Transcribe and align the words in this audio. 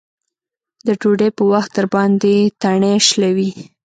د 0.85 0.87
ډوډۍ 1.01 1.29
په 1.37 1.43
وخت 1.51 1.71
درباندې 1.77 2.35
تڼۍ 2.61 2.95
شلوي. 3.07 3.49